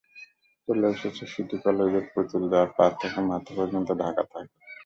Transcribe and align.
চলে 0.67 0.85
এসেছে 0.89 1.23
সিটি 1.33 1.57
কলেজের 1.63 2.05
পুতুল 2.11 2.43
যার 2.51 2.69
পা 2.75 2.85
থেকে 2.99 3.19
মাথা 3.29 3.51
পর্যন্ত 3.57 3.89
ডাকা 4.01 4.23
থাকে! 4.25 4.53